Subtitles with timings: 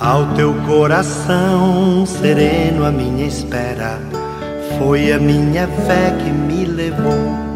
[0.00, 4.00] Ao teu coração sereno, a minha espera
[4.76, 7.14] foi a minha fé que me levou.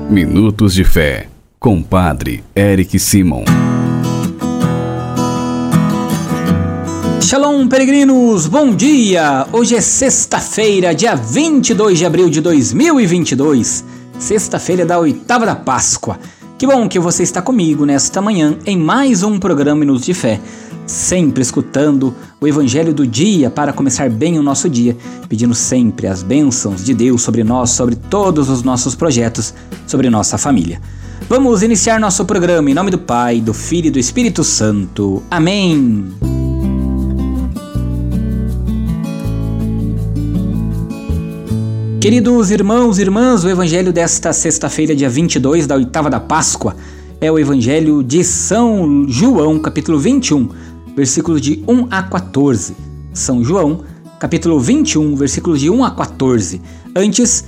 [0.09, 1.27] Minutos de Fé,
[1.59, 3.43] com Padre Eric Simon.
[7.21, 8.47] Shalom, peregrinos!
[8.47, 9.45] Bom dia!
[9.53, 13.85] Hoje é sexta-feira, dia 22 de abril de 2022,
[14.17, 16.21] sexta-feira da oitava da Páscoa.
[16.57, 20.41] Que bom que você está comigo nesta manhã em mais um programa Minutos de Fé
[20.89, 24.97] sempre escutando o Evangelho do dia para começar bem o nosso dia,
[25.29, 29.55] pedindo sempre as bênçãos de Deus sobre nós, sobre todos os nossos projetos,
[29.87, 30.81] sobre nossa família.
[31.29, 35.23] Vamos iniciar nosso programa em nome do Pai, do Filho e do Espírito Santo.
[35.31, 36.07] Amém!
[42.01, 46.75] Queridos irmãos e irmãs, o evangelho desta sexta-feira, dia 22 da oitava da Páscoa,
[47.21, 50.49] é o evangelho de São João, capítulo 21,
[50.99, 52.75] versículos de 1 a 14.
[53.13, 53.83] São João,
[54.19, 56.61] capítulo 21, versículos de 1 a 14.
[56.93, 57.45] Antes,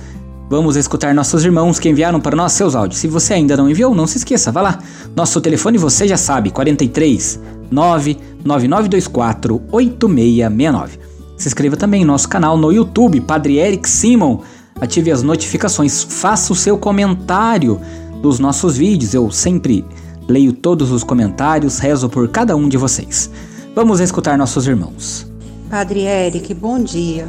[0.49, 3.01] vamos escutar nossos irmãos que enviaram para nós seus áudios.
[3.01, 4.79] Se você ainda não enviou, não se esqueça, vá lá.
[5.13, 10.99] Nosso telefone você já sabe, 43 99924 8669.
[11.35, 14.39] Se inscreva também em nosso canal no YouTube, Padre Eric Simon.
[14.79, 17.81] Ative as notificações, faça o seu comentário
[18.21, 19.13] dos nossos vídeos.
[19.13, 19.83] Eu sempre
[20.31, 23.29] Leio todos os comentários, rezo por cada um de vocês.
[23.73, 25.25] Vamos escutar nossos irmãos.
[25.69, 27.27] Padre Eric, bom dia.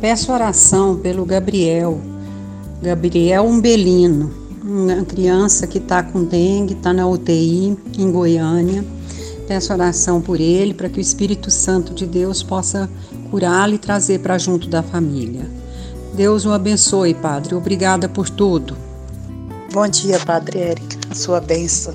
[0.00, 2.00] Peço oração pelo Gabriel,
[2.80, 8.84] Gabriel Umbelino, uma criança que está com dengue, está na UTI em Goiânia.
[9.48, 12.88] Peço oração por ele, para que o Espírito Santo de Deus possa
[13.30, 15.50] curá-lo e trazer para junto da família.
[16.14, 17.54] Deus o abençoe, Padre.
[17.54, 18.76] Obrigada por tudo.
[19.72, 21.16] Bom dia, Padre Eric.
[21.16, 21.94] Sua bênção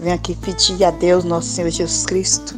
[0.00, 2.54] Venho aqui pedir a Deus, nosso Senhor Jesus Cristo,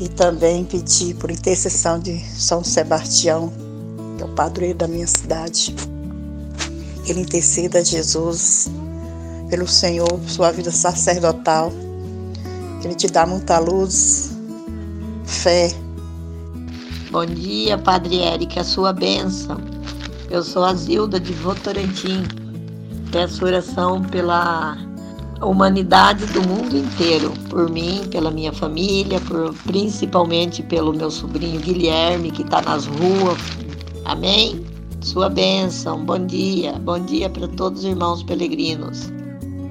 [0.00, 3.52] e também pedir por intercessão de São Sebastião,
[4.16, 5.76] que é o padroeiro da minha cidade.
[7.06, 8.70] Ele interceda a Jesus
[9.50, 11.70] pelo Senhor, sua vida sacerdotal.
[12.80, 14.30] Que Ele te dá muita luz,
[15.26, 15.70] fé.
[17.10, 19.58] Bom dia, Padre Eric, a sua bênção.
[20.30, 22.22] Eu sou a Zilda de Votorantim.
[23.12, 24.78] Peço oração pela
[25.40, 31.58] a humanidade do mundo inteiro, por mim, pela minha família, por, principalmente pelo meu sobrinho
[31.60, 33.38] Guilherme, que está nas ruas.
[34.04, 34.64] Amém?
[35.00, 39.10] Sua bênção, bom dia, bom dia para todos os irmãos peregrinos.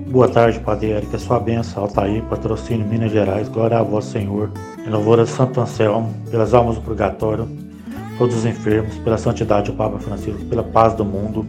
[0.07, 4.51] Boa tarde, Padre Érica, sua bênção, Altair, patrocínio Minas Gerais, glória a vós, Senhor.
[4.83, 7.47] Em louvor a Santo Anselmo, pelas almas do purgatório,
[8.17, 11.45] todos os enfermos, pela santidade do Papa Francisco, pela paz do mundo.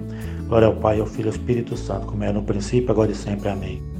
[0.47, 3.15] Glória ao Pai, ao Filho e ao Espírito Santo, como é no princípio, agora e
[3.15, 3.49] sempre.
[3.49, 4.00] Amém.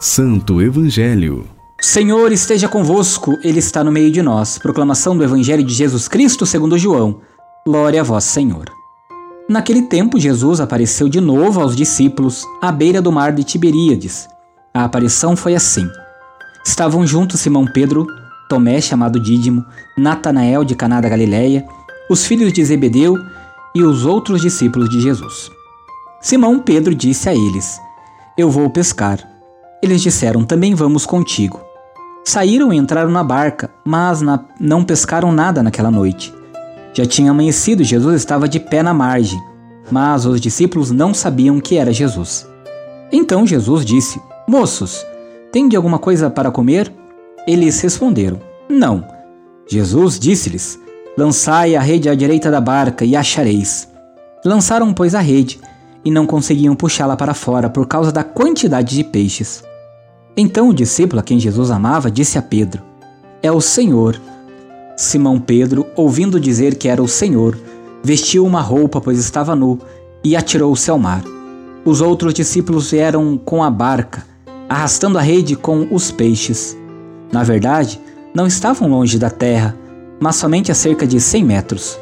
[0.00, 1.46] Santo Evangelho.
[1.80, 4.58] Senhor esteja convosco, Ele está no meio de nós.
[4.58, 7.22] Proclamação do Evangelho de Jesus Cristo segundo João.
[7.66, 8.70] Glória a vós, Senhor.
[9.48, 14.28] Naquele tempo, Jesus apareceu de novo aos discípulos à beira do mar de Tiberíades.
[14.74, 15.88] A aparição foi assim.
[16.64, 18.06] Estavam juntos Simão Pedro,
[18.50, 19.64] Tomé, chamado Dídimo,
[19.96, 21.66] Natanael de Caná da Galileia,
[22.10, 23.16] os filhos de Zebedeu
[23.74, 25.50] e os outros discípulos de Jesus.
[26.20, 27.80] Simão Pedro disse a eles:
[28.36, 29.35] Eu vou pescar.
[29.82, 31.60] Eles disseram: Também vamos contigo.
[32.24, 36.34] Saíram e entraram na barca, mas na, não pescaram nada naquela noite.
[36.92, 39.40] Já tinha amanhecido e Jesus estava de pé na margem,
[39.90, 42.46] mas os discípulos não sabiam que era Jesus.
[43.12, 45.06] Então Jesus disse: Moços,
[45.52, 46.92] tem de alguma coisa para comer?
[47.46, 49.06] Eles responderam: Não.
[49.68, 50.78] Jesus disse-lhes:
[51.16, 53.88] Lançai a rede à direita da barca e achareis.
[54.44, 55.60] Lançaram, pois, a rede
[56.06, 59.64] e não conseguiam puxá-la para fora por causa da quantidade de peixes.
[60.36, 62.80] Então o discípulo a quem Jesus amava disse a Pedro:
[63.42, 64.16] É o Senhor.
[64.96, 67.58] Simão Pedro, ouvindo dizer que era o Senhor,
[68.04, 69.80] vestiu uma roupa, pois estava nu,
[70.22, 71.24] e atirou-se ao mar.
[71.84, 74.24] Os outros discípulos vieram com a barca,
[74.68, 76.76] arrastando a rede com os peixes.
[77.32, 78.00] Na verdade,
[78.32, 79.76] não estavam longe da terra,
[80.20, 81.98] mas somente a cerca de cem metros.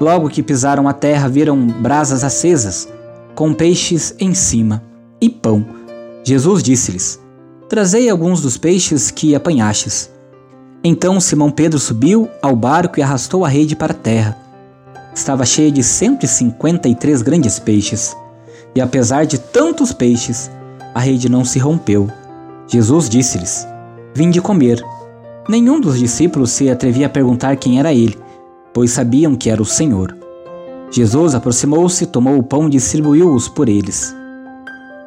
[0.00, 2.88] Logo que pisaram a terra, viram brasas acesas,
[3.34, 4.82] com peixes em cima,
[5.20, 5.64] e pão.
[6.22, 7.20] Jesus disse-lhes:
[7.68, 10.10] Trazei alguns dos peixes que apanhastes.
[10.82, 14.36] Então Simão Pedro subiu ao barco e arrastou a rede para a terra.
[15.14, 18.16] Estava cheia de 153 grandes peixes.
[18.74, 20.50] E apesar de tantos peixes,
[20.94, 22.10] a rede não se rompeu.
[22.68, 23.66] Jesus disse-lhes:
[24.14, 24.84] Vinde comer.
[25.48, 28.18] Nenhum dos discípulos se atrevia a perguntar quem era ele,
[28.72, 30.23] pois sabiam que era o Senhor.
[30.94, 34.14] Jesus aproximou-se, tomou o pão e distribuiu-os por eles.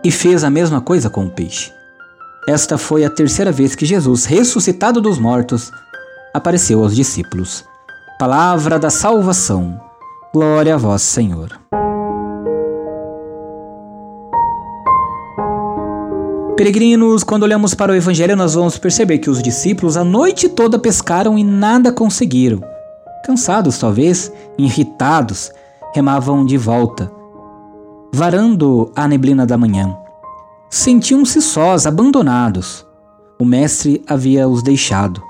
[0.03, 1.71] E fez a mesma coisa com o peixe.
[2.45, 5.71] Esta foi a terceira vez que Jesus, ressuscitado dos mortos,
[6.33, 7.63] apareceu aos discípulos.
[8.19, 9.79] Palavra da salvação.
[10.33, 11.57] Glória a vós, Senhor.
[16.57, 20.77] Peregrinos, quando olhamos para o Evangelho, nós vamos perceber que os discípulos a noite toda
[20.77, 22.61] pescaram e nada conseguiram.
[23.23, 25.49] Cansados, talvez, irritados,
[25.93, 27.11] remavam de volta,
[28.13, 29.97] varando a neblina da manhã.
[30.69, 32.85] Sentiam-se sós, abandonados.
[33.39, 35.21] O Mestre havia os deixado.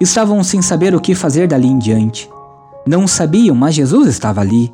[0.00, 2.30] Estavam sem saber o que fazer dali em diante.
[2.86, 4.72] Não sabiam, mas Jesus estava ali,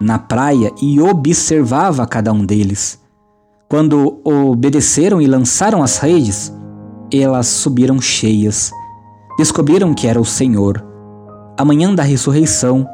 [0.00, 3.00] na praia, e observava cada um deles.
[3.68, 6.52] Quando obedeceram e lançaram as redes,
[7.12, 8.70] elas subiram cheias.
[9.38, 10.84] Descobriram que era o Senhor.
[11.58, 12.86] A manhã da ressurreição,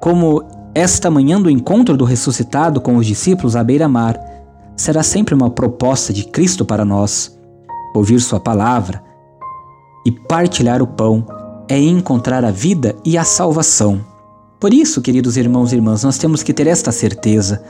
[0.00, 0.44] como
[0.80, 4.18] esta manhã do encontro do ressuscitado com os discípulos à beira-mar,
[4.76, 7.38] será sempre uma proposta de Cristo para nós.
[7.94, 9.02] Ouvir Sua palavra
[10.06, 11.26] e partilhar o pão
[11.68, 14.00] é encontrar a vida e a salvação.
[14.58, 17.62] Por isso, queridos irmãos e irmãs, nós temos que ter esta certeza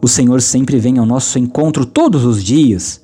[0.00, 3.00] o Senhor sempre vem ao nosso encontro todos os dias,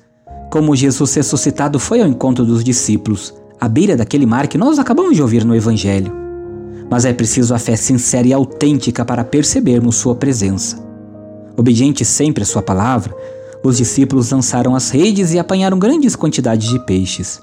[0.51, 5.15] como Jesus ressuscitado foi ao encontro dos discípulos, à beira daquele mar que nós acabamos
[5.15, 6.20] de ouvir no Evangelho.
[6.91, 10.77] Mas é preciso a fé sincera e autêntica para percebermos Sua presença.
[11.57, 13.15] Obedientes sempre à Sua palavra,
[13.63, 17.41] os discípulos lançaram as redes e apanharam grandes quantidades de peixes.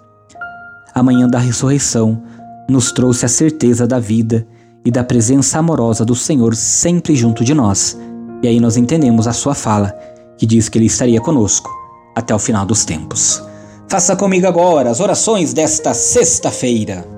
[0.94, 2.22] A manhã da ressurreição
[2.68, 4.46] nos trouxe a certeza da vida
[4.84, 7.96] e da presença amorosa do Senhor sempre junto de nós
[8.42, 9.92] e aí nós entendemos a sua fala,
[10.36, 11.70] que diz que ele estaria conosco
[12.14, 13.42] até o final dos tempos.
[13.88, 17.17] Faça comigo agora as orações desta sexta-feira.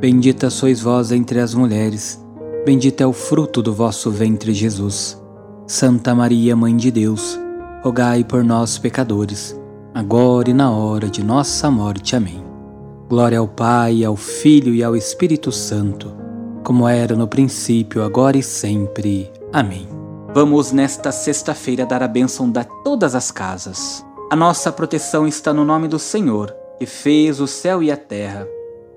[0.00, 2.24] Bendita sois vós entre as mulheres,
[2.64, 5.20] bendito é o fruto do vosso ventre, Jesus.
[5.66, 7.36] Santa Maria, Mãe de Deus,
[7.82, 9.58] rogai por nós, pecadores,
[9.92, 12.14] agora e na hora de nossa morte.
[12.14, 12.44] Amém.
[13.08, 16.14] Glória ao Pai, ao Filho e ao Espírito Santo,
[16.62, 19.28] como era no princípio, agora e sempre.
[19.52, 19.88] Amém.
[20.32, 24.06] Vamos nesta sexta-feira dar a bênção de todas as casas.
[24.30, 28.46] A nossa proteção está no nome do Senhor, que fez o céu e a terra.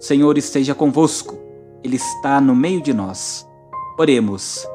[0.02, 1.38] Senhor esteja convosco,
[1.82, 3.48] Ele está no meio de nós.
[3.98, 4.68] Oremos.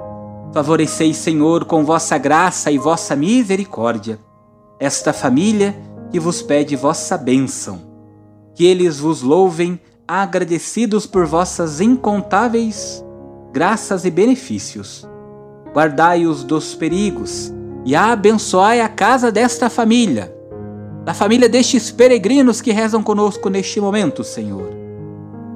[0.54, 4.18] Favoreceis, Senhor, com vossa graça e vossa misericórdia,
[4.80, 5.76] esta família
[6.11, 7.83] que vos pede vossa bênção.
[8.54, 9.78] Que eles vos louvem,
[10.09, 13.04] agradecidos por vossas incontáveis
[13.52, 15.06] graças e benefícios
[15.76, 17.52] guardai-os dos perigos
[17.85, 20.35] e abençoai a casa desta família,
[21.04, 24.75] da família destes peregrinos que rezam conosco neste momento, Senhor.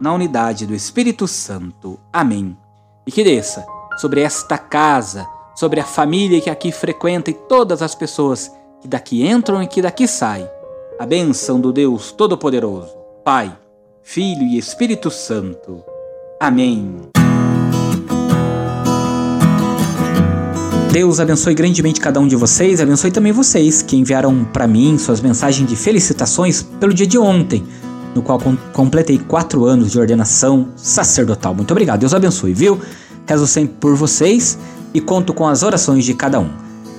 [0.00, 2.00] na unidade do Espírito Santo.
[2.12, 2.56] Amém.
[3.06, 3.66] E que desça
[3.98, 9.26] sobre esta casa, sobre a família que aqui frequenta e todas as pessoas que daqui
[9.26, 10.48] entram e que daqui saem,
[10.98, 13.54] a bênção do Deus Todo-Poderoso, Pai,
[14.02, 15.84] Filho e Espírito Santo.
[16.40, 17.10] Amém.
[20.90, 25.20] Deus abençoe grandemente cada um de vocês, abençoe também vocês que enviaram para mim suas
[25.20, 27.64] mensagens de felicitações pelo dia de ontem,
[28.14, 31.54] no qual com completei quatro anos de ordenação sacerdotal.
[31.54, 32.80] Muito obrigado, Deus abençoe, viu?
[33.26, 34.58] Rezo sempre por vocês
[34.92, 36.50] e conto com as orações de cada um.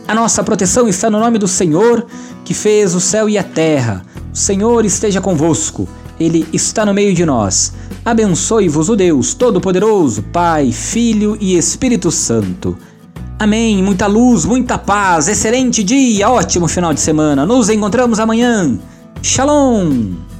[0.08, 2.06] A nossa proteção está no nome do Senhor,
[2.44, 4.04] que fez o céu e a terra.
[4.34, 5.88] O Senhor esteja convosco,
[6.20, 7.74] Ele está no meio de nós.
[8.04, 12.78] Abençoe-vos o Deus Todo-Poderoso, Pai, Filho e Espírito Santo.
[13.38, 13.82] Amém.
[13.82, 17.46] Muita luz, muita paz, excelente dia, ótimo final de semana.
[17.46, 18.78] Nos encontramos amanhã.
[19.22, 20.31] Shalom.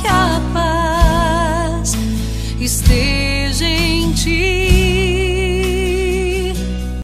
[0.00, 1.94] que a paz
[2.60, 3.09] esteja.